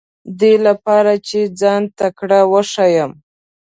دې 0.39 0.53
لپاره 0.67 1.13
چې 1.27 1.39
ځان 1.59 1.81
تکړه 1.99 2.39
وښیم. 2.51 3.11